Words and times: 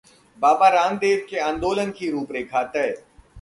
बाबा 0.39 0.67
रामदेव 0.69 1.25
के 1.29 1.37
आंदोलन 1.39 1.91
की 1.91 2.09
रूपरेखा 2.11 2.63
तय 2.73 2.95